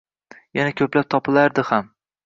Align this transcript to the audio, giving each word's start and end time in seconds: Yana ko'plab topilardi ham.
Yana 0.59 0.71
ko'plab 0.81 1.07
topilardi 1.15 1.71
ham. 1.73 1.97